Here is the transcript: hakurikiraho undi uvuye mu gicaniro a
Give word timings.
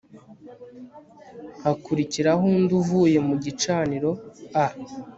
hakurikiraho 1.63 2.43
undi 2.55 2.73
uvuye 2.81 3.17
mu 3.27 3.35
gicaniro 3.43 4.11
a 4.63 4.65